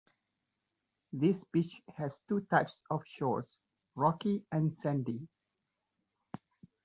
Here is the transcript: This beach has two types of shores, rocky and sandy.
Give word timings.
This 1.13 1.43
beach 1.51 1.79
has 1.95 2.21
two 2.27 2.41
types 2.49 2.81
of 2.89 3.03
shores, 3.05 3.45
rocky 3.93 4.43
and 4.51 4.75
sandy. 4.81 5.27